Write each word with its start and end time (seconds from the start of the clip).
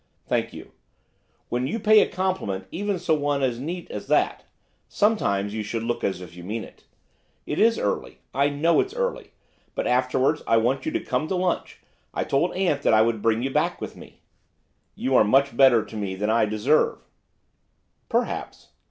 'Thank 0.25 0.51
you. 0.51 0.71
When 1.49 1.67
you 1.67 1.79
pay 1.79 2.01
a 2.01 2.07
compliment, 2.09 2.65
even 2.71 2.97
so 2.97 3.13
neat 3.13 3.17
an 3.19 3.21
one 3.21 3.43
as 3.95 4.07
that, 4.07 4.45
sometimes, 4.87 5.53
you 5.53 5.61
should 5.61 5.83
look 5.83 6.03
as 6.03 6.21
if 6.21 6.35
you 6.35 6.43
meant 6.43 6.65
it. 6.65 6.83
It 7.45 7.59
is 7.59 7.77
early, 7.77 8.17
I 8.33 8.49
know 8.49 8.79
it's 8.79 8.95
early, 8.95 9.33
but 9.75 9.85
afterwards 9.85 10.41
I 10.47 10.57
want 10.57 10.87
you 10.87 10.91
to 10.93 10.99
come 10.99 11.27
to 11.27 11.35
lunch. 11.35 11.81
I 12.15 12.23
told 12.23 12.55
aunt 12.55 12.81
that 12.81 12.95
I 12.95 13.03
would 13.03 13.21
bring 13.21 13.43
you 13.43 13.51
back 13.51 13.79
with 13.79 13.95
me.' 13.95 14.21
'You 14.95 15.15
are 15.15 15.23
much 15.23 15.55
better 15.55 15.85
to 15.85 15.95
me 15.95 16.15
than 16.15 16.31
I 16.31 16.45
deserve.' 16.45 16.97
'Perhaps. 18.09 18.69